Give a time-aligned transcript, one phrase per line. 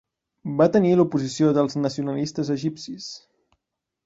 [0.61, 3.13] Va tenir l'oposició dels nacionalistes egipcis.